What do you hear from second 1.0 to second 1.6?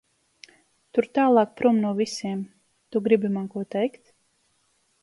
tālāk